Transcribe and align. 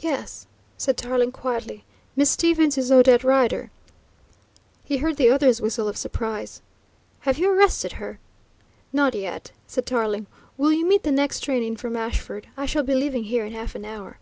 "Yes," 0.00 0.46
said 0.76 0.98
Tarling 0.98 1.32
quietly. 1.32 1.86
"Miss 2.16 2.28
Stevens 2.28 2.76
is 2.76 2.92
Odette 2.92 3.24
Rider." 3.24 3.70
He 4.84 4.98
heard 4.98 5.16
the 5.16 5.30
other's 5.30 5.58
whistle 5.62 5.88
of 5.88 5.96
surprise. 5.96 6.60
"Have 7.20 7.38
you 7.38 7.48
arrested 7.50 7.92
her?" 7.92 8.18
"Not 8.92 9.14
yet," 9.14 9.52
said 9.66 9.86
Tarling. 9.86 10.26
"Will 10.58 10.70
you 10.72 10.86
meet 10.86 11.02
the 11.02 11.10
next 11.10 11.40
train 11.40 11.62
in 11.62 11.76
from 11.78 11.96
Ashford? 11.96 12.46
I 12.58 12.66
shall 12.66 12.82
be 12.82 12.94
leaving 12.94 13.24
here 13.24 13.46
in 13.46 13.54
half 13.54 13.74
an 13.74 13.86
hour." 13.86 14.18